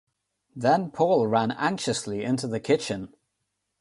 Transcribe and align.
Then 0.55 0.89
Paul 0.89 1.27
ran 1.27 1.51
anxiously 1.51 2.23
into 2.23 2.47
the 2.47 2.59
kitchen. 2.59 3.13